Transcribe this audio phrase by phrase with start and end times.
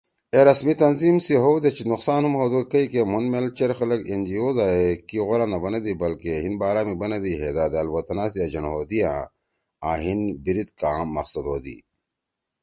[0.33, 4.35] اے رسمی تنظیم سی ہؤدے نقصان ہُم ہودی کئیکہ مُھن میل چیر خلگ این جی
[4.41, 8.25] اوزا ئے کی غورا نہ بنَدی بلکہ ہیِن بارا می بنَدی ہے دا دأل وطنا
[8.31, 8.99] سی ایجنٹ ہودی
[9.87, 11.77] آں ہیِن بیِریِت کآں مقصد ہودی۔